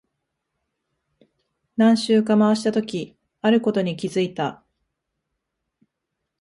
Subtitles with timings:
[1.77, 4.63] 何周か回したとき、あることに気づいた。